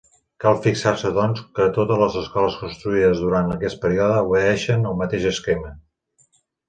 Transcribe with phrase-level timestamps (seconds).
[0.43, 5.71] Cal fixar-se doncs que totes les escoles construïdes durant aquest període obeeixen al mateix esquema.